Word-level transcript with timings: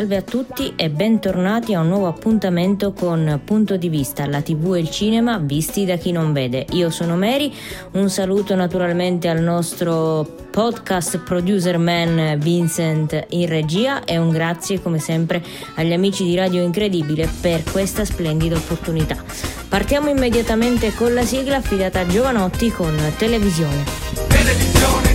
Salve 0.00 0.16
a 0.16 0.22
tutti 0.22 0.72
e 0.76 0.88
bentornati 0.88 1.74
a 1.74 1.80
un 1.80 1.88
nuovo 1.88 2.06
appuntamento 2.06 2.94
con 2.94 3.38
Punto 3.44 3.76
di 3.76 3.90
Vista, 3.90 4.24
la 4.24 4.40
tv 4.40 4.76
e 4.76 4.78
il 4.78 4.88
cinema 4.88 5.36
visti 5.36 5.84
da 5.84 5.96
chi 5.96 6.10
non 6.10 6.32
vede. 6.32 6.64
Io 6.70 6.88
sono 6.88 7.18
Mary, 7.18 7.52
un 7.90 8.08
saluto 8.08 8.54
naturalmente 8.54 9.28
al 9.28 9.42
nostro 9.42 10.26
podcast 10.50 11.18
producer 11.18 11.76
man 11.76 12.38
Vincent 12.38 13.26
in 13.28 13.46
regia 13.46 14.02
e 14.04 14.16
un 14.16 14.30
grazie 14.30 14.80
come 14.80 14.98
sempre 14.98 15.44
agli 15.74 15.92
amici 15.92 16.24
di 16.24 16.34
Radio 16.34 16.62
Incredibile 16.62 17.28
per 17.38 17.62
questa 17.70 18.06
splendida 18.06 18.56
opportunità. 18.56 19.22
Partiamo 19.68 20.08
immediatamente 20.08 20.94
con 20.94 21.12
la 21.12 21.26
sigla 21.26 21.56
affidata 21.56 22.00
a 22.00 22.06
Giovanotti 22.06 22.70
con 22.70 22.96
Televisione. 23.18 23.84
Televisione. 24.28 25.09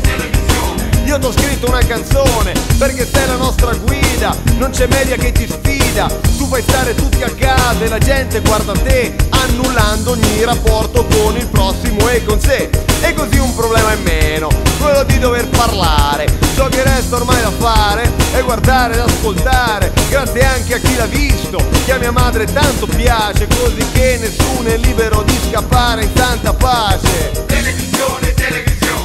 Io 1.06 1.20
ti 1.20 1.26
ho 1.28 1.32
scritto 1.32 1.68
una 1.68 1.86
canzone 1.86 2.54
perché 2.78 3.08
sei 3.12 3.28
la 3.28 3.36
nostra 3.36 3.74
guida. 3.74 4.36
Non 4.58 4.72
c'è 4.72 4.88
media 4.88 5.16
che 5.16 5.32
ti 5.32 5.48
sfida. 5.48 6.08
Tu 6.38 6.48
fai 6.48 6.62
stare 6.64 6.96
tutti 6.96 7.22
a 7.22 7.30
casa 7.30 7.80
e 7.80 7.88
la 7.88 8.00
gente 8.00 8.42
guarda 8.42 8.74
te, 8.74 9.16
annullando 9.30 10.12
ogni 10.12 10.44
rapporto 10.44 11.06
con 11.06 11.38
il 11.38 11.48
prossimo 11.48 12.10
e 12.10 12.24
con 12.24 12.40
sé. 12.40 12.70
E 13.02 13.14
così 13.14 13.38
un 13.38 13.54
problema 13.56 13.94
in 13.94 14.02
meno, 14.02 14.50
quello 14.80 15.04
di 15.04 15.20
dover 15.20 15.48
parlare. 15.50 16.26
Ciò 16.56 16.68
che 16.70 16.84
resta 16.84 17.18
ormai 17.18 17.42
da 17.42 17.52
fare 17.52 18.12
è 18.34 18.42
guardare 18.42 18.96
ed 18.96 19.00
ascoltare. 19.00 19.94
Grazie 20.10 20.44
anche 20.44 20.74
a 20.74 20.78
chi 20.80 20.96
l'ha 20.96 21.06
visto, 21.06 21.64
che 21.86 21.92
a 21.92 21.98
mia 21.98 22.12
madre 22.12 22.46
tanto 22.46 22.88
piace, 22.88 23.48
così 23.48 23.86
che 23.94 24.18
nessuno 24.20 24.70
è 24.70 24.78
libero 24.78 25.22
di 25.22 25.38
scappare 25.50 26.04
in 26.04 26.14
tanta 26.14 26.52
pace. 26.54 27.44
Televisione, 27.46 28.34
televisione. 28.34 29.05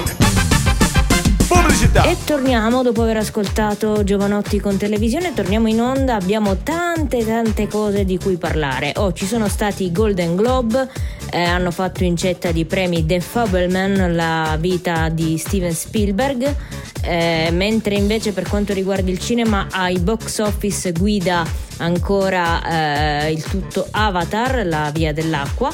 Pubblicità. 1.70 2.02
E 2.02 2.16
torniamo 2.24 2.82
dopo 2.82 3.02
aver 3.02 3.18
ascoltato 3.18 4.02
Giovanotti 4.02 4.58
con 4.58 4.76
televisione, 4.76 5.32
torniamo 5.32 5.68
in 5.68 5.80
onda, 5.80 6.16
abbiamo 6.16 6.56
tante 6.56 7.24
tante 7.24 7.68
cose 7.68 8.04
di 8.04 8.18
cui 8.18 8.36
parlare. 8.38 8.92
Oh, 8.96 9.12
ci 9.12 9.24
sono 9.24 9.46
stati 9.46 9.84
i 9.84 9.92
Golden 9.92 10.34
Globe, 10.34 10.88
eh, 11.30 11.40
hanno 11.40 11.70
fatto 11.70 12.02
incetta 12.02 12.50
di 12.50 12.64
premi 12.64 13.06
The 13.06 13.20
Fableman, 13.20 14.16
la 14.16 14.56
vita 14.58 15.10
di 15.10 15.38
Steven 15.38 15.72
Spielberg, 15.72 16.56
eh, 17.02 17.50
mentre 17.52 17.94
invece 17.94 18.32
per 18.32 18.48
quanto 18.48 18.72
riguarda 18.72 19.08
il 19.08 19.20
cinema 19.20 19.68
ai 19.70 20.00
box 20.00 20.38
office 20.40 20.90
guida 20.90 21.46
ancora 21.77 23.27
eh, 23.27 23.30
il 23.30 23.44
tutto 23.44 23.86
Avatar, 23.92 24.66
la 24.66 24.90
via 24.92 25.12
dell'acqua. 25.12 25.72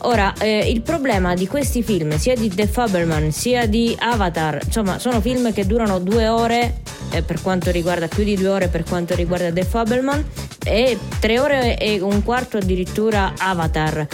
Ora, 0.00 0.34
eh, 0.38 0.70
il 0.70 0.82
problema 0.82 1.34
di 1.34 1.46
questi 1.46 1.82
film, 1.82 2.16
sia 2.16 2.34
di 2.34 2.48
The 2.48 2.66
Faberman 2.66 3.32
sia 3.32 3.66
di 3.66 3.96
Avatar, 3.98 4.60
insomma, 4.64 4.98
sono 4.98 5.20
film 5.20 5.52
che 5.52 5.66
durano 5.66 5.98
due 5.98 6.28
ore 6.28 6.82
eh, 7.10 7.22
per 7.22 7.40
quanto 7.40 7.70
riguarda, 7.70 8.06
più 8.08 8.22
di 8.22 8.36
due 8.36 8.48
ore 8.48 8.68
per 8.68 8.84
quanto 8.84 9.14
riguarda 9.14 9.52
The 9.52 9.64
Faberman 9.64 10.24
e 10.64 10.98
tre 11.18 11.38
ore 11.38 11.78
e 11.78 12.00
un 12.00 12.22
quarto 12.22 12.58
addirittura 12.58 13.32
Avatar. 13.36 14.06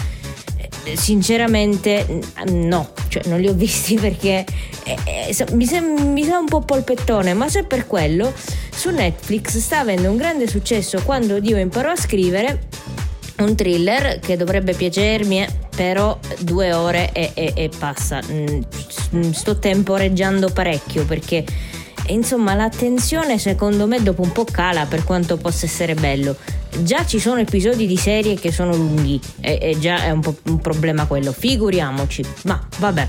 Eh, 0.84 0.97
Sinceramente 0.97 2.21
no, 2.47 2.91
cioè 3.09 3.22
non 3.26 3.41
li 3.41 3.48
ho 3.48 3.54
visti 3.54 3.94
perché 3.97 4.44
eh, 4.84 4.97
eh, 5.04 5.47
mi, 5.53 5.66
sa 5.66 5.78
un 6.38 6.47
po' 6.48 6.60
polpettone, 6.60 7.34
ma 7.34 7.48
se 7.48 7.65
per 7.65 7.87
quello 7.87 8.32
su 8.75 8.91
Netflix 8.91 9.59
sta 9.59 9.81
avendo 9.81 10.10
un 10.10 10.16
grande 10.16 10.48
successo 10.48 11.03
quando 11.04 11.38
Dio 11.38 11.56
imparò 11.56 11.91
a 11.91 11.97
scrivere 11.97 12.69
un 13.42 13.54
thriller 13.54 14.19
che 14.20 14.36
dovrebbe 14.36 14.75
piacermi, 14.75 15.47
però 15.75 16.19
due 16.41 16.72
ore 16.72 17.12
e, 17.12 17.30
e, 17.34 17.53
e 17.54 17.70
passa. 17.76 18.20
Mm, 18.30 19.30
Sto 19.30 19.58
temporeggiando 19.58 20.50
parecchio 20.50 21.04
perché 21.04 21.44
insomma 22.08 22.54
la 22.54 22.69
tensione 22.69 23.38
secondo 23.38 23.86
me 23.86 24.03
dopo 24.03 24.22
un 24.22 24.32
po' 24.32 24.44
cala 24.44 24.86
per 24.86 25.04
quanto 25.04 25.36
possa 25.36 25.66
essere 25.66 25.94
bello. 25.94 26.36
Già 26.82 27.04
ci 27.04 27.19
sono 27.19 27.41
episodi 27.41 27.86
di 27.86 27.98
serie 27.98 28.34
che 28.36 28.50
sono 28.50 28.75
lunghi 28.75 29.20
e, 29.41 29.59
e 29.60 29.78
già 29.78 30.04
è 30.04 30.10
un 30.10 30.20
po' 30.20 30.34
un 30.44 30.59
problema 30.59 31.06
quello, 31.06 31.32
figuriamoci, 31.32 32.24
ma 32.44 32.66
vabbè. 32.78 33.09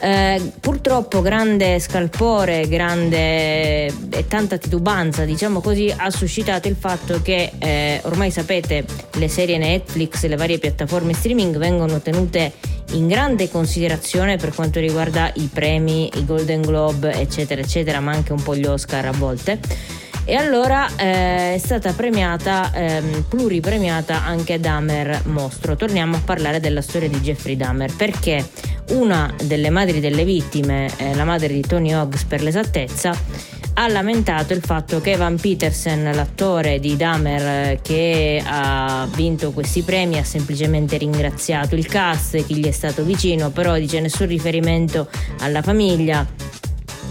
Eh, 0.00 0.52
purtroppo 0.60 1.20
grande 1.22 1.80
scalpore, 1.80 2.68
grande 2.68 3.86
e 3.86 4.26
tanta 4.28 4.56
titubanza, 4.56 5.24
diciamo 5.24 5.60
così, 5.60 5.92
ha 5.94 6.08
suscitato 6.10 6.68
il 6.68 6.76
fatto 6.78 7.20
che 7.20 7.52
eh, 7.58 8.00
ormai 8.04 8.30
sapete 8.30 8.84
le 9.14 9.28
serie 9.28 9.58
Netflix, 9.58 10.24
le 10.26 10.36
varie 10.36 10.58
piattaforme 10.58 11.14
streaming 11.14 11.56
vengono 11.58 12.00
tenute 12.00 12.52
in 12.92 13.08
grande 13.08 13.50
considerazione 13.50 14.36
per 14.36 14.54
quanto 14.54 14.78
riguarda 14.78 15.30
i 15.34 15.50
premi, 15.52 16.08
i 16.14 16.24
Golden 16.24 16.62
Globe, 16.62 17.12
eccetera, 17.12 17.60
eccetera, 17.60 18.00
ma 18.00 18.12
anche 18.12 18.32
un 18.32 18.42
po' 18.42 18.54
gli 18.54 18.66
Oscar 18.66 19.06
a 19.06 19.12
volte. 19.12 19.58
E 20.30 20.34
allora 20.34 20.94
eh, 20.96 21.54
è 21.54 21.58
stata 21.58 21.94
premiata, 21.94 22.70
ehm, 22.74 23.24
pluripremiata 23.30 24.26
anche 24.26 24.60
Dahmer 24.60 25.22
Mostro. 25.24 25.74
Torniamo 25.74 26.16
a 26.16 26.20
parlare 26.22 26.60
della 26.60 26.82
storia 26.82 27.08
di 27.08 27.18
Jeffrey 27.20 27.56
Dahmer 27.56 27.96
perché 27.96 28.46
una 28.90 29.34
delle 29.42 29.70
madri 29.70 30.00
delle 30.00 30.26
vittime, 30.26 30.90
eh, 30.98 31.14
la 31.14 31.24
madre 31.24 31.48
di 31.54 31.62
Tony 31.62 31.94
Hoggs 31.94 32.24
per 32.24 32.42
l'esattezza, 32.42 33.16
ha 33.72 33.88
lamentato 33.88 34.52
il 34.52 34.60
fatto 34.60 35.00
che 35.00 35.12
Evan 35.12 35.38
Peterson, 35.40 36.10
l'attore 36.12 36.78
di 36.78 36.94
Dahmer 36.94 37.40
eh, 37.40 37.78
che 37.80 38.42
ha 38.44 39.08
vinto 39.14 39.52
questi 39.52 39.80
premi, 39.80 40.18
ha 40.18 40.24
semplicemente 40.24 40.98
ringraziato 40.98 41.74
il 41.74 41.86
cast, 41.86 42.44
chi 42.44 42.56
gli 42.56 42.66
è 42.66 42.72
stato 42.72 43.02
vicino, 43.02 43.48
però 43.48 43.78
dice 43.78 43.98
nessun 43.98 44.26
riferimento 44.26 45.08
alla 45.38 45.62
famiglia. 45.62 46.26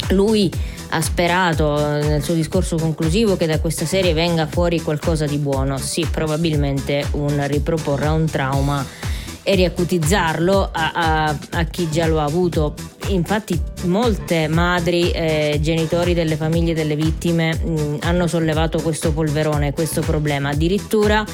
Lui 0.09 0.51
ha 0.90 1.02
sperato 1.02 1.78
nel 1.78 2.24
suo 2.24 2.34
discorso 2.34 2.78
conclusivo 2.78 3.38
che 3.38 3.46
da 3.46 3.59
questa 3.59 3.86
serie 3.86 4.14
venga 4.14 4.48
fuori 4.48 4.81
qualcosa 4.81 5.25
di 5.25 5.38
buono. 5.38 5.78
Sì, 5.78 6.08
probabilmente 6.09 7.06
un 7.12 7.46
riproporre 7.48 8.08
un 8.08 8.25
trauma 8.25 8.86
e 9.44 9.56
riacutizzarlo 9.56 10.70
a, 10.72 10.92
a, 10.94 11.38
a, 11.52 11.64
chi 11.64 11.90
già 11.90 12.06
lo 12.06 12.20
ha 12.20 12.26
avuto. 12.26 12.74
Infatti 13.08 13.58
molte 13.84 14.50
madri 14.50 15.12
e 15.12 15.59
genitori 15.62 16.14
delle 16.14 16.36
famiglie 16.36 16.74
delle 16.74 16.97
vittime 16.97 17.56
mh, 17.56 18.00
hanno 18.02 18.28
sollevato 18.28 18.81
questo 18.81 19.14
polverone, 19.14 19.72
questo 19.72 20.02
problema. 20.02 20.50
Addirittura, 20.50 21.26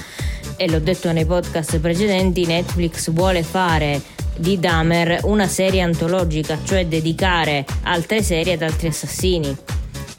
e 0.56 0.70
l'ho 0.70 0.80
detto 0.80 1.12
nei 1.12 1.26
podcast 1.26 1.80
precedenti, 1.80 2.46
Netflix 2.46 3.10
vuole 3.12 3.42
fare 3.42 4.00
di 4.38 4.60
Dahmer 4.60 5.20
una 5.24 5.48
serie 5.48 5.82
antologica, 5.82 6.58
cioè 6.64 6.86
dedicare 6.86 7.66
altre 7.84 8.22
serie 8.24 8.54
ad 8.54 8.62
altri 8.62 8.88
assassini. 8.88 9.56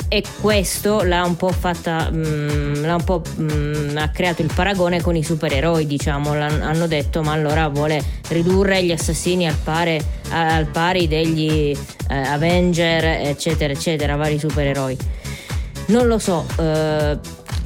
E 0.07 0.23
questo 0.41 1.03
l'ha 1.03 1.25
un 1.25 1.35
po' 1.35 1.49
fatta, 1.49 2.09
mh, 2.11 2.83
l'ha 2.83 2.95
un 2.95 3.05
po' 3.05 3.21
mh, 3.21 3.97
ha 3.97 4.11
creato 4.11 4.43
il 4.43 4.51
paragone 4.55 5.01
con 5.01 5.17
i 5.17 5.25
supereroi, 5.25 5.87
diciamo, 5.87 6.35
L'han, 6.35 6.63
hanno 6.63 6.87
detto 6.87 7.23
ma 7.23 7.33
allora 7.33 7.67
vuole 7.69 8.01
ridurre 8.29 8.85
gli 8.85 8.93
assassini 8.93 9.49
al, 9.49 9.57
pare, 9.57 10.01
al 10.31 10.67
pari 10.67 11.09
degli 11.09 11.77
eh, 12.09 12.15
Avenger, 12.15 13.27
eccetera, 13.27 13.73
eccetera, 13.73 14.15
vari 14.15 14.39
supereroi. 14.39 14.97
Non 15.87 16.07
lo 16.07 16.19
so, 16.19 16.47
eh, 16.61 17.19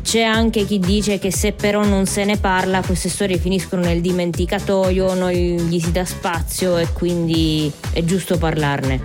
c'è 0.08 0.22
anche 0.22 0.64
chi 0.64 0.78
dice 0.78 1.18
che 1.18 1.30
se 1.30 1.52
però 1.52 1.84
non 1.84 2.06
se 2.06 2.24
ne 2.24 2.38
parla 2.38 2.80
queste 2.80 3.10
storie 3.10 3.36
finiscono 3.36 3.82
nel 3.82 4.00
dimenticatoio, 4.00 5.12
non 5.12 5.30
gli 5.30 5.78
si 5.78 5.92
dà 5.92 6.06
spazio 6.06 6.78
e 6.78 6.88
quindi 6.94 7.70
è 7.92 8.02
giusto 8.04 8.38
parlarne. 8.38 9.02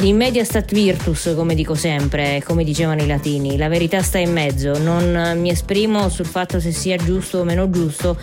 In 0.00 0.16
media 0.16 0.42
stat 0.42 0.72
virtus, 0.72 1.34
come 1.36 1.54
dico 1.54 1.74
sempre, 1.74 2.42
come 2.42 2.64
dicevano 2.64 3.02
i 3.02 3.06
latini, 3.06 3.58
la 3.58 3.68
verità 3.68 4.00
sta 4.00 4.16
in 4.16 4.32
mezzo, 4.32 4.78
non 4.78 5.38
mi 5.38 5.50
esprimo 5.50 6.08
sul 6.08 6.24
fatto 6.24 6.58
se 6.58 6.72
sia 6.72 6.96
giusto 6.96 7.40
o 7.40 7.44
meno 7.44 7.68
giusto, 7.68 8.16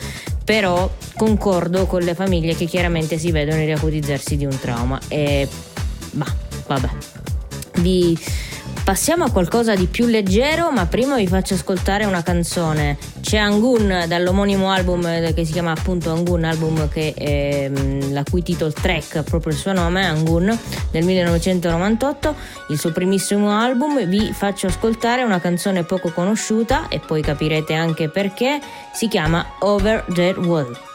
però 0.43 0.91
concordo 1.15 1.85
con 1.85 2.01
le 2.01 2.15
famiglie 2.15 2.55
che 2.55 2.65
chiaramente 2.65 3.19
si 3.19 3.31
vedono 3.31 3.61
riacutizzarsi 3.61 4.37
di 4.37 4.45
un 4.45 4.57
trauma 4.59 4.99
e 5.07 5.47
bah, 6.13 6.33
vabbè. 6.65 6.89
Vi 7.75 8.17
Passiamo 8.83 9.23
a 9.23 9.31
qualcosa 9.31 9.75
di 9.75 9.85
più 9.85 10.07
leggero, 10.07 10.71
ma 10.71 10.87
prima 10.87 11.15
vi 11.15 11.27
faccio 11.27 11.53
ascoltare 11.53 12.05
una 12.05 12.23
canzone. 12.23 12.97
C'è 13.21 13.37
Angun 13.37 14.05
dall'omonimo 14.07 14.71
album 14.71 15.05
eh, 15.05 15.33
che 15.35 15.45
si 15.45 15.51
chiama 15.51 15.71
appunto 15.71 16.11
Angun, 16.11 16.43
album 16.43 16.89
che, 16.89 17.13
ehm, 17.15 18.11
la 18.11 18.23
cui 18.29 18.41
title 18.41 18.71
track, 18.71 19.21
proprio 19.23 19.53
il 19.53 19.59
suo 19.59 19.71
nome, 19.71 20.05
Angun, 20.05 20.57
del 20.89 21.05
1998, 21.05 22.35
il 22.69 22.79
suo 22.79 22.91
primissimo 22.91 23.51
album. 23.51 24.03
Vi 24.05 24.33
faccio 24.33 24.67
ascoltare 24.67 25.21
una 25.23 25.39
canzone 25.39 25.83
poco 25.83 26.11
conosciuta 26.11 26.87
e 26.89 26.99
poi 26.99 27.21
capirete 27.21 27.73
anche 27.73 28.09
perché. 28.09 28.59
Si 28.91 29.07
chiama 29.07 29.45
Over 29.59 30.05
the 30.11 30.31
Wall. 30.39 30.90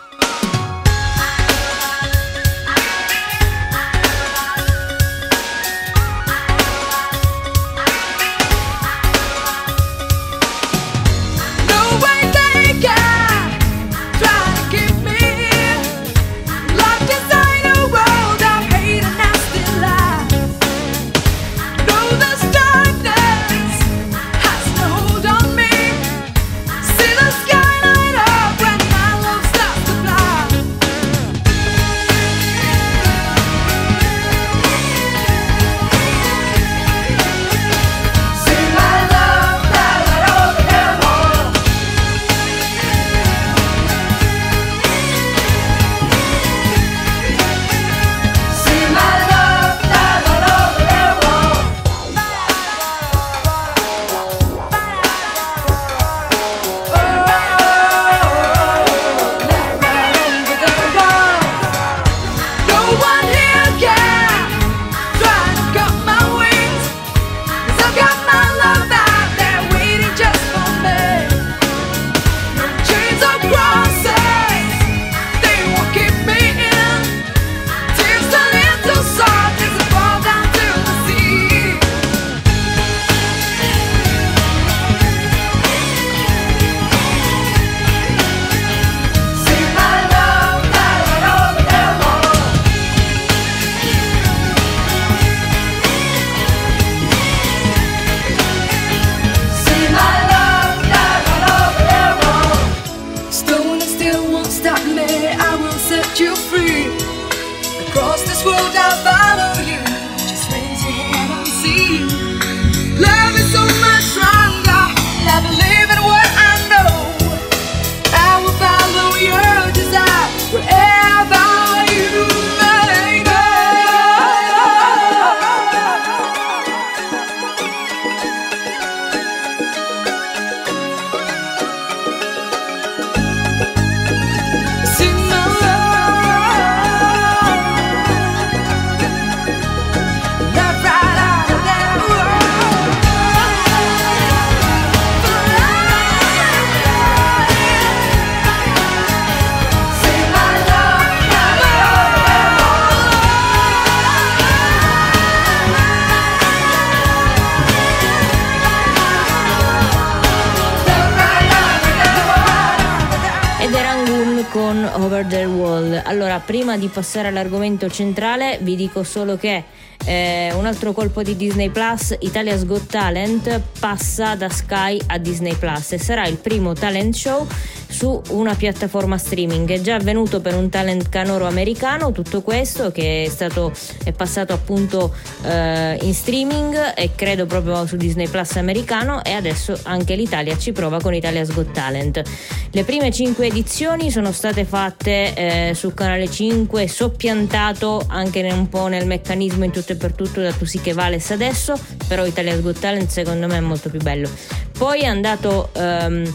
Prima 166.47 166.79
di 166.79 166.87
passare 166.87 167.27
all'argomento 167.27 167.91
centrale 167.91 168.59
vi 168.63 168.77
dico 168.77 169.03
solo 169.03 169.37
che 169.37 169.65
eh, 170.05 170.53
un 170.55 170.67
altro 170.67 170.93
colpo 170.93 171.23
di 171.23 171.37
Disney 171.37 171.71
Plus, 171.71 172.17
Italia's 172.21 172.65
Got 172.65 172.87
Talent, 172.87 173.61
passa 173.79 174.35
da 174.35 174.49
Sky 174.49 174.99
a 175.07 175.19
Disney 175.19 175.55
Plus 175.55 175.93
e 175.93 175.99
sarà 175.99 176.27
il 176.27 176.37
primo 176.37 176.73
talent 176.73 177.15
show 177.15 177.47
su 177.89 178.21
una 178.31 178.55
piattaforma 178.55 179.17
streaming. 179.17 179.71
È 179.71 179.81
già 179.81 179.95
avvenuto 179.95 180.41
per 180.41 180.55
un 180.55 180.69
talent 180.69 181.09
canoro 181.09 181.47
americano 181.47 182.13
tutto 182.13 182.43
questo 182.43 182.91
che 182.91 183.25
è, 183.25 183.29
stato, 183.29 183.73
è 184.05 184.13
passato 184.13 184.53
appunto 184.53 185.15
eh, 185.43 185.99
in 186.03 186.15
streaming 186.15 186.93
e 186.95 187.13
credo 187.15 187.47
proprio 187.47 187.87
su 187.87 187.97
Disney 187.97 188.29
Plus 188.29 188.57
americano 188.57 189.25
e 189.25 189.33
adesso 189.33 189.79
anche 189.85 190.15
l'Italia 190.15 190.57
ci 190.59 190.73
prova 190.73 191.01
con 191.01 191.15
Italia's 191.15 191.53
Got 191.53 191.73
Talent. 191.73 192.23
Le 192.71 192.85
prime 192.85 193.11
cinque 193.11 193.47
edizioni 193.47 194.11
sono 194.11 194.33
state 194.33 194.65
fatte 194.65 195.35
eh, 195.35 195.75
su 195.75 195.95
Canale 195.95 196.31
5, 196.31 196.87
soppiantato 196.89 198.05
anche 198.09 198.43
un 198.47 198.69
po' 198.69 198.89
nel 198.89 199.07
meccanismo 199.07 199.65
in 199.65 199.71
tutto 199.71 199.86
e 199.93 199.97
per 199.97 200.13
tutto 200.13 200.41
da 200.41 200.53
Tu 200.53 200.65
sì 200.65 200.81
che 200.81 200.93
vales 200.93 201.31
adesso, 201.31 201.79
però 202.07 202.25
Italia's 202.25 202.61
Got 202.61 202.79
Talent 202.79 203.11
secondo 203.11 203.47
me 203.47 203.57
è 203.57 203.61
molto 203.61 203.89
più 203.89 204.01
bello. 204.01 204.29
Poi 204.77 205.01
è 205.01 205.07
andato 205.07 205.71
um, 205.75 206.35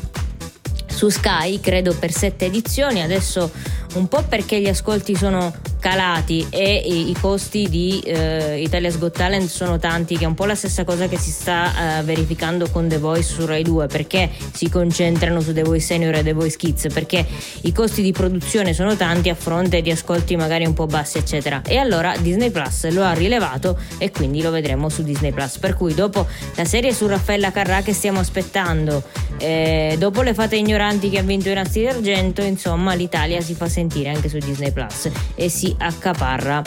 su 0.88 1.10
Sky, 1.10 1.60
credo 1.60 1.94
per 1.94 2.12
sette 2.12 2.46
edizioni, 2.46 3.02
adesso 3.02 3.52
un 3.94 4.08
po' 4.08 4.24
perché 4.24 4.60
gli 4.60 4.68
ascolti 4.68 5.16
sono 5.16 5.54
calati 5.82 6.46
e 6.52 6.76
i, 6.86 7.10
i 7.10 7.16
costi 7.20 7.68
di 7.68 8.00
eh, 8.06 8.62
Italia's 8.62 9.00
Got 9.00 9.18
Talent 9.18 9.50
sono 9.50 9.80
tanti, 9.80 10.16
che 10.16 10.24
è 10.24 10.28
un 10.28 10.36
po' 10.36 10.46
la 10.46 10.56
stessa 10.56 10.86
cosa 10.86 11.08
che 11.08 11.18
si 11.18 11.32
sta 11.32 12.00
eh, 12.00 12.04
verificando 12.04 12.70
con 12.70 12.88
The 12.88 13.00
Voice 13.00 13.34
su 13.34 13.46
Rai 13.46 13.64
2, 13.64 13.88
perché 13.88 14.30
si 14.54 14.70
concentrano 14.70 15.42
su 15.42 15.52
The 15.52 15.64
Voice 15.64 15.86
Senior 15.86 16.16
e 16.16 16.24
The 16.24 16.34
Voice 16.34 16.56
Kids, 16.56 16.88
perché 16.94 17.26
i 17.62 17.74
costi 17.74 18.04
di 18.04 18.12
produzione 18.12 18.74
sono 18.74 18.96
tanti 18.96 19.30
a 19.30 19.36
fronte 19.36 19.82
di 19.82 19.90
ascolti 19.90 20.36
magari 20.36 20.66
un 20.66 20.74
po' 20.74 20.86
bassi, 20.86 21.18
eccetera. 21.18 21.64
E 21.66 21.78
allora 21.78 22.16
Disney 22.18 22.52
Plus 22.52 22.88
lo 22.92 23.04
ha 23.04 23.14
rilevato 23.14 23.78
e 23.98 24.12
quindi 24.12 24.42
lo 24.42 24.52
vedremo 24.52 24.88
su 24.88 25.02
Disney 25.02 25.32
Plus. 25.32 25.58
Per 25.58 25.74
cui 25.74 25.96
dopo 25.96 26.28
la 26.56 26.66
serie 26.66 26.94
su 26.94 27.08
Raffaella 27.08 27.52
Carrà 27.52 27.82
che 27.82 27.94
stiamo 27.94 28.20
aspettando, 28.20 29.04
eh, 29.40 29.96
dopo 29.98 30.22
le 30.22 30.36
fate 30.36 30.58
ignoranti 30.58 31.10
che 31.10 31.18
ha 31.18 31.24
vinto 31.24 31.50
i 31.50 31.54
Nastri 31.54 31.86
d'Argento, 31.86 32.44
insomma 32.44 32.94
l'Italia 32.94 33.42
si 33.42 33.56
fa 33.56 33.68
sentire 33.68 34.10
anche 34.10 34.30
su 34.30 34.38
Disney 34.38 34.72
Plus 34.72 35.10
e 35.34 35.50
si 35.50 35.71
accaparra 35.78 36.62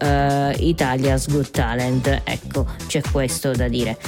uh, 0.00 0.52
Italia's 0.58 1.28
Good 1.28 1.50
Talent. 1.50 2.22
Ecco, 2.24 2.66
c'è 2.86 3.00
questo 3.10 3.52
da 3.52 3.68
dire. 3.68 3.98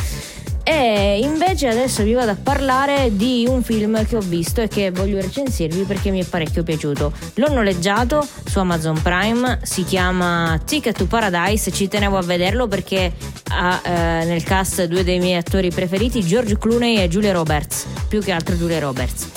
E 0.64 1.18
invece 1.22 1.68
adesso 1.68 2.02
vi 2.02 2.12
vado 2.12 2.30
a 2.30 2.36
parlare 2.40 3.16
di 3.16 3.46
un 3.48 3.62
film 3.62 4.06
che 4.06 4.16
ho 4.16 4.20
visto 4.20 4.60
e 4.60 4.68
che 4.68 4.90
voglio 4.90 5.20
recensirvi 5.20 5.82
perché 5.82 6.10
mi 6.10 6.20
è 6.20 6.24
parecchio 6.24 6.62
piaciuto. 6.62 7.12
L'ho 7.34 7.52
noleggiato 7.52 8.26
su 8.44 8.58
Amazon 8.58 9.00
Prime, 9.02 9.58
si 9.62 9.84
chiama 9.84 10.60
Ticket 10.64 10.96
to 10.96 11.06
Paradise, 11.06 11.72
ci 11.72 11.88
tenevo 11.88 12.16
a 12.16 12.22
vederlo 12.22 12.68
perché 12.68 13.12
ha 13.48 13.80
eh, 13.82 14.24
nel 14.24 14.44
cast 14.44 14.84
due 14.84 15.02
dei 15.02 15.18
miei 15.18 15.36
attori 15.36 15.70
preferiti, 15.70 16.22
George 16.22 16.56
Clooney 16.56 16.98
e 16.98 17.08
Julia 17.08 17.32
Roberts, 17.32 17.86
più 18.08 18.20
che 18.20 18.30
altro 18.30 18.54
Julia 18.54 18.78
Roberts. 18.78 19.28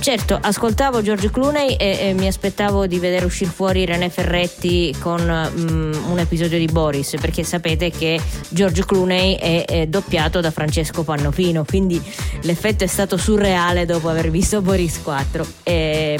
Certo, 0.00 0.38
ascoltavo 0.38 1.00
George 1.00 1.30
Clooney 1.30 1.76
e, 1.76 1.98
e 1.98 2.12
mi 2.12 2.26
aspettavo 2.26 2.86
di 2.86 2.98
vedere 2.98 3.24
uscire 3.24 3.50
fuori 3.50 3.86
René 3.86 4.10
Ferretti 4.10 4.94
con 5.00 5.20
um, 5.20 6.10
un 6.10 6.18
episodio 6.18 6.58
di 6.58 6.66
Boris, 6.66 7.14
perché 7.18 7.42
sapete 7.42 7.90
che 7.90 8.20
George 8.50 8.84
Clooney 8.84 9.36
è, 9.36 9.64
è 9.64 9.86
doppiato 9.86 10.40
da 10.40 10.50
Francesco 10.50 10.72
Pannofino, 10.82 11.64
quindi 11.64 12.02
l'effetto 12.42 12.84
è 12.84 12.86
stato 12.86 13.16
surreale 13.16 13.86
dopo 13.86 14.08
aver 14.08 14.30
visto 14.30 14.60
Boris 14.60 15.00
4 15.02 15.46
e 15.62 16.18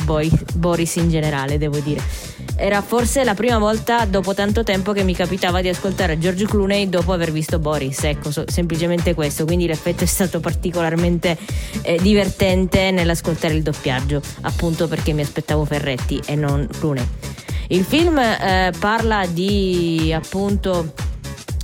Boris 0.54 0.96
in 0.96 1.08
generale, 1.08 1.58
devo 1.58 1.78
dire. 1.78 2.02
Era 2.56 2.82
forse 2.82 3.24
la 3.24 3.34
prima 3.34 3.58
volta 3.58 4.04
dopo 4.04 4.32
tanto 4.32 4.62
tempo 4.62 4.92
che 4.92 5.02
mi 5.02 5.14
capitava 5.14 5.60
di 5.60 5.68
ascoltare 5.68 6.18
George 6.18 6.46
Clooney 6.46 6.88
dopo 6.88 7.12
aver 7.12 7.32
visto 7.32 7.58
Boris, 7.58 8.04
ecco, 8.04 8.30
so, 8.30 8.44
semplicemente 8.46 9.14
questo, 9.14 9.44
quindi 9.44 9.66
l'effetto 9.66 10.04
è 10.04 10.06
stato 10.06 10.38
particolarmente 10.38 11.36
eh, 11.82 11.98
divertente 12.00 12.92
nell'ascoltare 12.92 13.54
il 13.54 13.62
doppiaggio, 13.62 14.22
appunto 14.42 14.86
perché 14.86 15.12
mi 15.12 15.22
aspettavo 15.22 15.64
Ferretti 15.64 16.22
e 16.26 16.36
non 16.36 16.68
Clooney. 16.78 17.06
Il 17.68 17.84
film 17.84 18.18
eh, 18.18 18.72
parla 18.78 19.26
di 19.26 20.12
appunto 20.14 20.92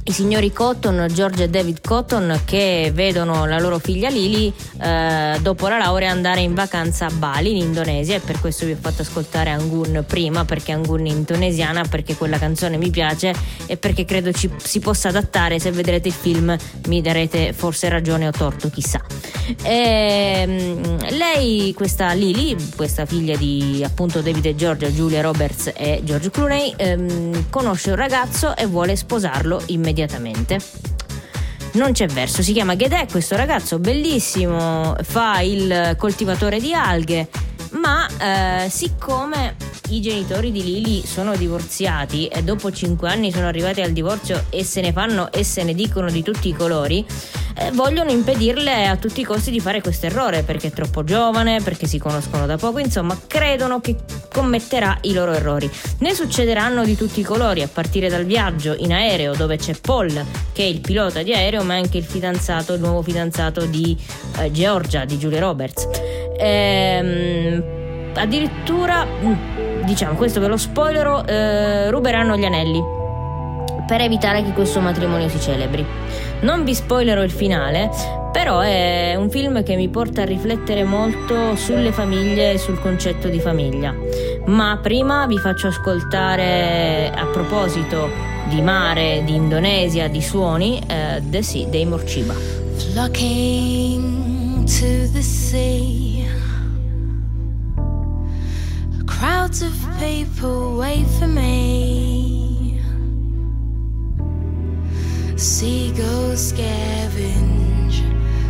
i 0.04 0.12
signori 0.12 0.50
Cotton, 0.52 1.08
George 1.12 1.44
e 1.44 1.48
David 1.50 1.80
Cotton, 1.82 2.40
che 2.44 2.90
vedono 2.94 3.44
la 3.44 3.58
loro 3.58 3.78
figlia 3.78 4.08
Lily 4.08 4.52
eh, 4.80 5.38
dopo 5.42 5.68
la 5.68 5.76
laurea 5.76 6.10
andare 6.10 6.40
in 6.40 6.54
vacanza 6.54 7.06
a 7.06 7.10
Bali 7.10 7.58
in 7.58 7.66
Indonesia 7.66 8.16
e 8.16 8.20
per 8.20 8.40
questo 8.40 8.64
vi 8.64 8.72
ho 8.72 8.78
fatto 8.80 9.02
ascoltare 9.02 9.50
Angun 9.50 10.04
prima 10.06 10.44
perché 10.46 10.72
Angun 10.72 11.06
è 11.06 11.10
indonesiana, 11.10 11.84
perché 11.84 12.16
quella 12.16 12.38
canzone 12.38 12.78
mi 12.78 12.90
piace 12.90 13.34
e 13.66 13.76
perché 13.76 14.06
credo 14.06 14.32
ci, 14.32 14.50
si 14.56 14.78
possa 14.80 15.08
adattare, 15.08 15.58
se 15.58 15.70
vedrete 15.70 16.08
il 16.08 16.14
film 16.14 16.56
mi 16.86 17.02
darete 17.02 17.52
forse 17.52 17.88
ragione 17.90 18.26
o 18.26 18.30
torto, 18.30 18.70
chissà. 18.70 19.04
E, 19.62 20.32
ehm, 20.42 21.16
lei, 21.16 21.74
questa 21.74 22.12
Lily, 22.12 22.56
questa 22.74 23.04
figlia 23.04 23.36
di 23.36 23.82
appunto 23.84 24.22
David 24.22 24.46
e 24.46 24.54
Georgia, 24.56 24.88
Julia 24.88 25.20
Roberts 25.20 25.72
e 25.76 26.00
George 26.04 26.30
Clooney, 26.30 26.72
ehm, 26.76 27.50
conosce 27.50 27.90
un 27.90 27.96
ragazzo 27.96 28.56
e 28.56 28.66
vuole 28.66 28.96
sposarlo 28.96 29.60
immediatamente 29.66 29.89
immediatamente. 29.90 30.58
Non 31.72 31.92
c'è 31.92 32.06
verso, 32.06 32.42
si 32.42 32.52
chiama 32.52 32.74
Gedè, 32.74 33.06
questo 33.10 33.36
ragazzo 33.36 33.78
bellissimo, 33.78 34.96
fa 35.02 35.40
il 35.40 35.94
coltivatore 35.96 36.58
di 36.58 36.74
alghe, 36.74 37.28
ma 37.72 38.08
eh, 38.18 38.68
siccome 38.68 39.54
i 39.90 40.00
genitori 40.00 40.52
di 40.52 40.62
Lily 40.62 41.04
sono 41.04 41.36
divorziati 41.36 42.26
e 42.26 42.42
dopo 42.42 42.70
5 42.70 43.08
anni 43.08 43.32
sono 43.32 43.46
arrivati 43.46 43.80
al 43.80 43.90
divorzio 43.90 44.44
e 44.50 44.64
se 44.64 44.80
ne 44.80 44.92
fanno 44.92 45.32
e 45.32 45.42
se 45.42 45.64
ne 45.64 45.74
dicono 45.74 46.10
di 46.10 46.22
tutti 46.22 46.48
i 46.48 46.52
colori, 46.52 47.04
eh, 47.56 47.70
vogliono 47.72 48.10
impedirle 48.10 48.86
a 48.86 48.96
tutti 48.96 49.20
i 49.20 49.24
costi 49.24 49.50
di 49.50 49.58
fare 49.58 49.80
questo 49.80 50.06
errore 50.06 50.42
perché 50.42 50.68
è 50.68 50.70
troppo 50.70 51.02
giovane, 51.02 51.60
perché 51.60 51.86
si 51.86 51.98
conoscono 51.98 52.46
da 52.46 52.56
poco, 52.56 52.78
insomma 52.78 53.18
credono 53.26 53.80
che 53.80 53.96
commetterà 54.32 54.98
i 55.02 55.12
loro 55.12 55.32
errori. 55.32 55.70
Ne 55.98 56.14
succederanno 56.14 56.84
di 56.84 56.96
tutti 56.96 57.20
i 57.20 57.24
colori, 57.24 57.62
a 57.62 57.68
partire 57.68 58.08
dal 58.08 58.24
viaggio 58.24 58.74
in 58.78 58.92
aereo 58.92 59.34
dove 59.34 59.56
c'è 59.56 59.74
Paul 59.80 60.24
che 60.52 60.62
è 60.62 60.66
il 60.66 60.80
pilota 60.80 61.22
di 61.22 61.32
aereo 61.32 61.62
ma 61.64 61.74
anche 61.74 61.98
il 61.98 62.04
fidanzato, 62.04 62.74
il 62.74 62.80
nuovo 62.80 63.02
fidanzato 63.02 63.64
di 63.66 63.96
eh, 64.38 64.52
Georgia, 64.52 65.04
di 65.04 65.16
Julia 65.16 65.40
Roberts. 65.40 65.88
Ehm, 66.38 67.64
addirittura, 68.14 69.04
mm, 69.04 69.69
diciamo 69.84 70.14
questo 70.14 70.40
ve 70.40 70.48
lo 70.48 70.56
spoilerò, 70.56 71.22
eh, 71.24 71.90
ruberanno 71.90 72.36
gli 72.36 72.44
anelli 72.44 72.98
per 73.90 74.02
evitare 74.02 74.44
che 74.44 74.52
questo 74.52 74.78
matrimonio 74.78 75.28
si 75.28 75.40
celebri. 75.40 75.84
Non 76.42 76.62
vi 76.62 76.76
spoilerò 76.76 77.24
il 77.24 77.30
finale, 77.32 77.90
però 78.30 78.60
è 78.60 79.16
un 79.16 79.28
film 79.30 79.64
che 79.64 79.74
mi 79.74 79.88
porta 79.88 80.22
a 80.22 80.24
riflettere 80.24 80.84
molto 80.84 81.56
sulle 81.56 81.90
famiglie 81.90 82.52
e 82.52 82.58
sul 82.58 82.80
concetto 82.80 83.26
di 83.26 83.40
famiglia. 83.40 83.92
Ma 84.46 84.78
prima 84.80 85.26
vi 85.26 85.38
faccio 85.38 85.66
ascoltare, 85.66 87.10
a 87.12 87.26
proposito 87.26 88.08
di 88.48 88.62
mare, 88.62 89.22
di 89.24 89.34
Indonesia, 89.34 90.06
di 90.06 90.22
suoni, 90.22 90.80
eh, 90.86 91.20
The 91.24 91.42
Sea 91.42 91.66
dei 91.66 91.84
Morciba. 91.84 92.34
Flocking 92.92 94.64
to 94.66 95.10
the 95.12 95.20
sea 95.20 96.09
Crowds 99.20 99.60
of 99.60 99.74
people 99.98 100.78
wait 100.78 101.06
for 101.18 101.26
me 101.26 102.80
Seagulls 105.36 106.54
scavenge, 106.54 108.00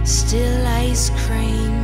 still 0.06 0.64
ice 0.68 1.10
cream. 1.26 1.79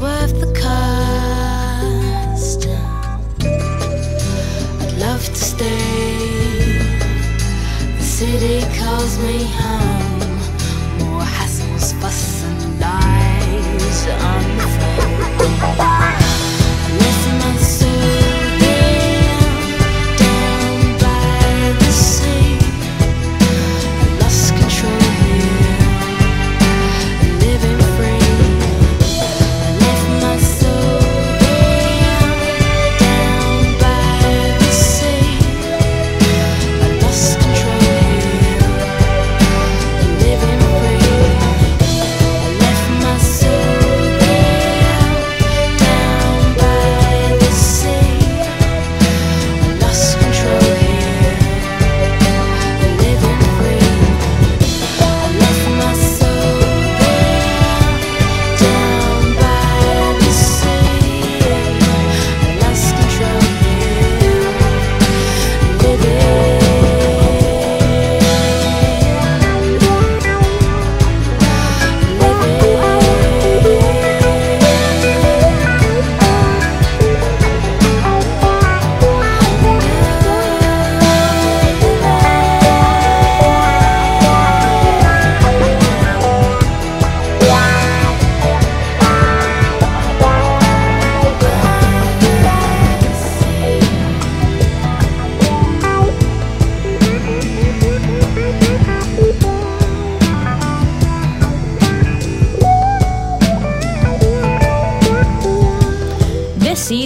worth 0.00 0.34
the 0.40 0.52
cost. 0.60 1.80
I'd 4.82 4.92
love 4.98 5.24
to 5.24 5.34
stay. 5.34 6.78
The 7.98 8.02
city 8.02 8.60
calls 8.78 9.18
me 9.18 9.44
home. 9.60 10.38
More 10.98 11.26
hassles, 11.36 11.92
fuss, 12.00 12.44
and 12.44 12.80
lies 12.80 14.06
on 14.30 14.42
the 14.58 14.66
phone. 14.76 16.01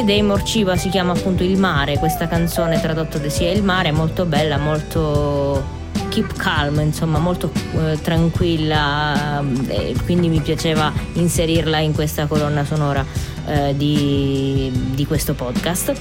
Dei 0.06 0.22
Morciva 0.22 0.76
si 0.76 0.88
chiama 0.88 1.12
appunto 1.12 1.42
Il 1.42 1.58
mare, 1.58 1.98
questa 1.98 2.28
canzone 2.28 2.80
tradotta 2.80 3.18
da 3.18 3.28
sia 3.28 3.50
Il 3.50 3.64
mare, 3.64 3.90
molto 3.90 4.25
bella, 4.25 4.56
molto 4.56 5.75
keep 6.10 6.32
calm, 6.36 6.78
insomma 6.78 7.18
molto 7.18 7.50
eh, 7.75 8.00
tranquilla, 8.00 9.42
eh, 9.66 9.96
quindi 10.04 10.28
mi 10.28 10.40
piaceva 10.40 10.92
inserirla 11.14 11.78
in 11.80 11.92
questa 11.92 12.26
colonna 12.26 12.64
sonora 12.64 13.04
eh, 13.46 13.76
di, 13.76 14.70
di 14.94 15.04
questo 15.06 15.34
podcast 15.34 15.92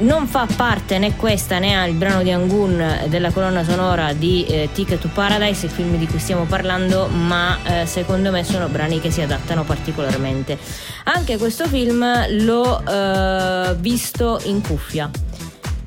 non 0.00 0.26
fa 0.26 0.46
parte 0.54 0.98
né 0.98 1.16
questa 1.16 1.58
né 1.58 1.86
il 1.88 1.94
brano 1.94 2.22
di 2.22 2.30
Angun 2.30 3.06
della 3.08 3.30
colonna 3.30 3.64
sonora 3.64 4.12
di 4.12 4.44
eh, 4.46 4.68
Ticket 4.72 5.00
to 5.00 5.08
Paradise, 5.12 5.66
il 5.66 5.72
film 5.72 5.96
di 5.96 6.06
cui 6.06 6.18
stiamo 6.18 6.44
parlando, 6.44 7.08
ma 7.08 7.58
eh, 7.64 7.86
secondo 7.86 8.30
me 8.30 8.44
sono 8.44 8.68
brani 8.68 9.00
che 9.00 9.10
si 9.10 9.20
adattano 9.20 9.64
particolarmente. 9.64 10.58
Anche 11.04 11.38
questo 11.38 11.66
film 11.66 12.04
l'ho 12.44 12.82
eh, 12.84 13.74
visto 13.78 14.40
in 14.44 14.60
cuffia 14.60 15.10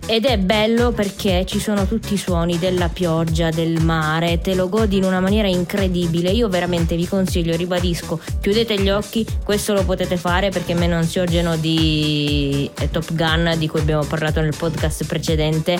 ed 0.05 0.25
è 0.25 0.38
bello 0.38 0.91
perché 0.91 1.45
ci 1.45 1.60
sono 1.60 1.86
tutti 1.86 2.13
i 2.13 2.17
suoni 2.17 2.60
della 2.60 2.89
pioggia, 2.89 3.50
del 3.50 3.81
mare, 3.81 4.39
te 4.41 4.53
lo 4.53 4.67
godi 4.69 4.98
in 4.98 5.05
una 5.05 5.19
maniera 5.19 5.48
incredibile. 5.48 6.31
Io 6.31 6.50
veramente 6.50 6.95
vi 6.95 7.07
consiglio, 7.07 7.55
ribadisco, 7.55 8.19
chiudete 8.41 8.79
gli 8.79 8.89
occhi, 8.89 9.25
questo 9.43 9.74
lo 9.74 9.83
potete 9.86 10.17
fare 10.17 10.50
perché 10.50 10.74
meno 10.74 10.95
ansiogeno 10.95 11.55
di 11.55 12.70
eh, 12.79 12.89
Top 12.89 13.13
Gun 13.13 13.55
di 13.57 13.68
cui 13.68 13.79
abbiamo 13.79 14.03
parlato 14.03 14.42
nel 14.42 14.55
podcast 14.57 15.05
precedente 15.05 15.79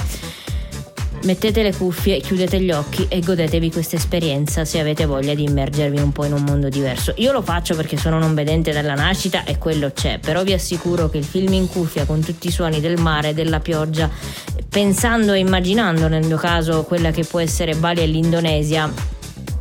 Mettete 1.24 1.64
le 1.64 1.74
cuffie, 1.74 2.20
chiudete 2.20 2.60
gli 2.60 2.72
occhi 2.72 3.06
e 3.08 3.22
godetevi 3.22 3.72
questa 3.72 3.96
esperienza 3.96 4.66
se 4.66 4.82
avete 4.82 5.06
voglia 5.06 5.34
di 5.34 5.44
immergervi 5.44 5.98
un 5.98 6.12
po' 6.12 6.26
in 6.26 6.34
un 6.34 6.44
mondo 6.44 6.68
diverso. 6.68 7.14
Io 7.16 7.32
lo 7.32 7.42
faccio 7.42 7.78
perché 7.78 7.96
sono 7.96 8.20
non 8.20 8.34
vedente 8.34 8.74
dalla 8.74 8.94
nascita 8.94 9.46
e 9.46 9.58
quello 9.58 9.92
c'è, 9.94 10.20
però 10.20 10.44
vi 10.44 10.52
assicuro 10.52 11.10
che 11.10 11.20
il 11.20 11.24
film 11.24 11.54
in 11.54 11.70
cuffia 11.70 12.04
con 12.04 12.20
tutti 12.20 12.48
i 12.48 12.52
suoni 12.52 12.82
del 12.82 13.00
mare, 13.00 13.34
della 13.34 13.62
pioggia, 13.62 14.10
pensando 14.68 15.32
e 15.32 15.40
immaginando 15.40 16.10
nel 16.10 16.26
mio 16.26 16.36
caso 16.36 16.84
quella 16.84 17.12
che 17.12 17.24
può 17.24 17.40
essere 17.40 17.74
Bali 17.76 18.02
e 18.02 18.06
l'Indonesia, 18.06 18.92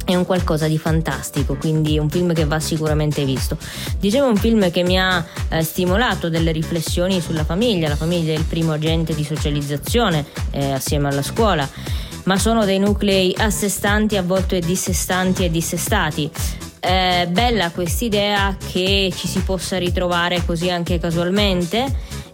è 0.05 0.15
un 0.15 0.25
qualcosa 0.25 0.67
di 0.67 0.79
fantastico, 0.79 1.57
quindi 1.57 1.99
un 1.99 2.09
film 2.09 2.33
che 2.33 2.45
va 2.45 2.61
sicuramente 2.61 3.25
visto. 3.25 3.57
Dicevo 3.99 4.27
un 4.27 4.37
film 4.37 4.71
che 4.71 4.83
mi 4.83 4.99
ha 4.99 5.25
eh, 5.49 5.63
stimolato 5.63 6.29
delle 6.29 6.53
riflessioni 6.53 7.21
sulla 7.21 7.45
famiglia, 7.45 7.89
la 7.89 7.97
famiglia 7.97 8.33
è 8.33 8.37
il 8.37 8.45
primo 8.45 8.73
agente 8.73 9.15
di 9.15 9.25
socializzazione 9.25 10.25
eh, 10.51 10.73
assieme 10.73 11.09
alla 11.09 11.23
scuola, 11.23 11.69
ma 12.25 12.39
sono 12.39 12.65
dei 12.65 12.79
nuclei 12.79 13.35
a 13.39 13.51
sé 13.51 13.69
stanti, 13.69 14.17
a 14.17 14.23
volte 14.23 14.61
dissestanti 14.61 15.45
e 15.45 15.51
dissestati. 15.51 16.31
Eh, 16.85 17.29
bella 17.31 17.71
quest'idea 17.71 18.57
che 18.73 19.13
ci 19.17 19.29
si 19.29 19.41
possa 19.43 19.79
ritrovare 19.79 20.45
così 20.45 20.69
anche 20.69 20.99
casualmente 20.99 21.87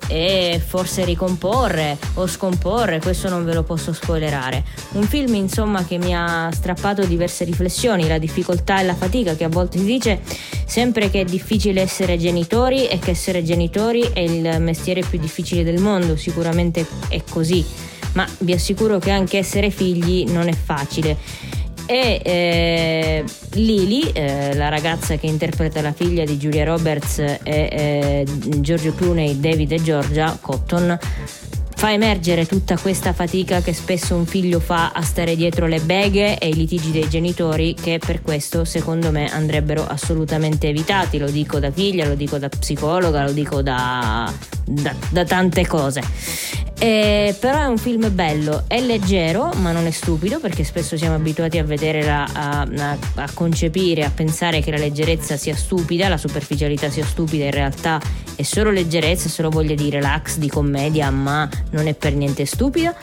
e 0.09 0.61
forse 0.64 1.05
ricomporre 1.05 1.99
o 2.14 2.27
scomporre, 2.27 2.99
questo 2.99 3.29
non 3.29 3.44
ve 3.44 3.55
lo 3.55 3.62
posso 3.62 3.92
spoilerare. 3.92 4.64
Un 4.92 5.05
film 5.05 5.35
insomma 5.35 5.85
che 5.85 5.99
mi 5.99 6.14
ha 6.14 6.49
strappato 6.53 7.05
diverse 7.05 7.44
riflessioni, 7.44 8.09
la 8.09 8.18
difficoltà 8.18 8.81
e 8.81 8.85
la 8.85 8.94
fatica 8.94 9.37
che 9.37 9.44
a 9.44 9.49
volte 9.49 9.79
si 9.79 9.85
dice 9.85 10.21
sempre 10.66 11.11
che 11.11 11.21
è 11.21 11.25
difficile 11.25 11.83
essere 11.83 12.16
genitori 12.16 12.88
e 12.88 12.99
che 12.99 13.11
essere 13.11 13.42
genitori 13.42 14.11
è 14.12 14.21
il 14.21 14.61
mestiere 14.61 15.03
più 15.03 15.18
difficile 15.18 15.62
del 15.62 15.81
mondo, 15.81 16.16
sicuramente 16.16 16.87
è 17.09 17.23
così, 17.29 17.64
ma 18.14 18.27
vi 18.38 18.53
assicuro 18.53 18.99
che 18.99 19.11
anche 19.11 19.38
essere 19.38 19.71
figli 19.71 20.25
non 20.31 20.49
è 20.49 20.55
facile 20.55 21.16
e 21.90 22.20
eh, 22.22 23.24
Lily, 23.53 24.11
eh, 24.12 24.55
la 24.55 24.68
ragazza 24.68 25.16
che 25.16 25.27
interpreta 25.27 25.81
la 25.81 25.92
figlia 25.92 26.24
di 26.24 26.37
Julia 26.37 26.64
Roberts 26.64 27.18
e 27.18 27.40
eh, 27.42 28.27
Giorgio 28.61 28.92
Clooney, 28.92 29.40
David 29.40 29.72
e 29.72 29.83
Georgia 29.83 30.37
Cotton, 30.38 30.98
fa 31.79 31.93
emergere 31.93 32.45
tutta 32.45 32.77
questa 32.77 33.12
fatica 33.12 33.61
che 33.61 33.73
spesso 33.73 34.17
un 34.17 34.27
figlio 34.27 34.59
fa 34.59 34.91
a 34.91 35.01
stare 35.01 35.37
dietro 35.37 35.69
le 35.69 35.79
beghe 35.79 36.37
e 36.37 36.49
i 36.49 36.55
litigi 36.55 36.91
dei 36.91 37.09
genitori 37.09 37.75
che 37.81 38.01
per 38.05 38.21
questo 38.21 38.64
secondo 38.64 39.12
me 39.12 39.33
andrebbero 39.33 39.87
assolutamente 39.87 40.67
evitati, 40.67 41.19
lo 41.19 41.31
dico 41.31 41.61
da 41.61 41.71
figlia, 41.71 42.05
lo 42.05 42.17
dico 42.17 42.37
da 42.38 42.49
psicologa, 42.49 43.23
lo 43.23 43.31
dico 43.31 43.62
da, 43.62 44.29
da, 44.64 44.93
da 45.09 45.25
tante 45.25 45.69
cose. 45.69 46.03
Eh, 46.81 47.35
però 47.41 47.62
è 47.62 47.67
un 47.67 47.77
film 47.77 48.12
bello, 48.14 48.62
è 48.69 48.81
leggero 48.81 49.51
ma 49.57 49.73
non 49.73 49.87
è 49.87 49.91
stupido 49.91 50.38
perché 50.38 50.62
spesso 50.62 50.97
siamo 50.97 51.17
abituati 51.17 51.59
a 51.59 51.64
vederla, 51.64 52.25
a, 52.33 52.61
a, 52.61 52.97
a, 53.17 53.31
concepire, 53.35 54.05
a 54.05 54.11
pensare 54.11 54.61
che 54.61 54.71
la 54.71 54.77
leggerezza 54.79 55.37
sia 55.37 55.57
stupida, 55.57 56.09
la 56.09 56.17
superficialità 56.17 56.88
sia 56.88 57.05
stupida, 57.05 57.47
in 57.47 57.51
realtà 57.51 58.01
è 58.37 58.43
solo 58.43 58.71
leggerezza, 58.71 59.27
è 59.27 59.31
solo 59.31 59.51
voglia 59.51 59.75
di 59.75 59.91
relax, 59.91 60.37
di 60.37 60.49
commedia, 60.49 61.11
ma 61.11 61.49
non 61.71 61.87
è 61.87 61.95
per 61.95 62.15
niente 62.15 62.45
stupida. 62.47 62.95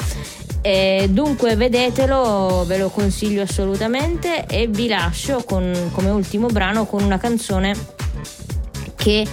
E 0.61 1.07
dunque 1.11 1.55
vedetelo, 1.55 2.63
ve 2.65 2.77
lo 2.77 2.89
consiglio 2.89 3.43
assolutamente 3.43 4.45
e 4.47 4.67
vi 4.67 4.87
lascio 4.87 5.43
con, 5.43 5.89
come 5.91 6.09
ultimo 6.09 6.47
brano 6.47 6.85
con 6.85 7.03
una 7.03 7.19
canzone 7.19 7.75
che 8.95 9.27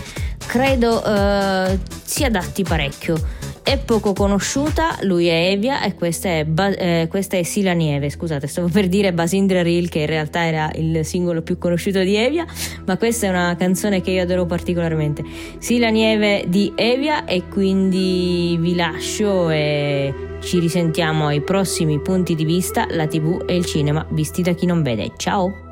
credo 0.44 1.02
eh, 1.02 1.78
si 2.04 2.24
adatti 2.24 2.62
parecchio 2.62 3.40
è 3.62 3.78
poco 3.78 4.12
conosciuta, 4.12 4.98
lui 5.02 5.26
è 5.26 5.50
Evia 5.50 5.82
e 5.82 5.94
questa 5.94 6.28
è, 6.28 6.44
ba- 6.44 6.74
eh, 6.74 7.06
questa 7.08 7.36
è 7.36 7.42
Sila 7.42 7.72
Nieve, 7.72 8.10
scusate, 8.10 8.46
stavo 8.46 8.68
per 8.68 8.88
dire 8.88 9.12
Basindra 9.12 9.62
Reel 9.62 9.88
che 9.88 10.00
in 10.00 10.06
realtà 10.06 10.46
era 10.46 10.70
il 10.74 11.04
singolo 11.04 11.42
più 11.42 11.58
conosciuto 11.58 12.00
di 12.00 12.16
Evia, 12.16 12.44
ma 12.84 12.96
questa 12.96 13.26
è 13.26 13.30
una 13.30 13.54
canzone 13.56 14.00
che 14.00 14.10
io 14.10 14.22
adoro 14.22 14.46
particolarmente. 14.46 15.22
Sila 15.58 15.88
Nieve 15.88 16.44
di 16.48 16.72
Evia 16.74 17.24
e 17.24 17.48
quindi 17.48 18.56
vi 18.60 18.74
lascio 18.74 19.50
e 19.50 20.12
ci 20.40 20.58
risentiamo 20.58 21.28
ai 21.28 21.40
prossimi 21.40 22.00
punti 22.00 22.34
di 22.34 22.44
vista, 22.44 22.86
la 22.90 23.06
tv 23.06 23.44
e 23.46 23.56
il 23.56 23.64
cinema 23.64 24.04
visti 24.10 24.42
da 24.42 24.52
chi 24.52 24.66
non 24.66 24.82
vede. 24.82 25.12
Ciao! 25.16 25.71